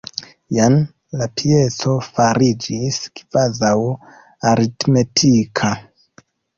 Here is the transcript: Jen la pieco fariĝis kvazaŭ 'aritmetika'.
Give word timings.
Jen 0.55 0.77
la 1.21 1.27
pieco 1.41 1.93
fariĝis 2.09 2.99
kvazaŭ 3.23 3.73
'aritmetika'. 3.95 5.75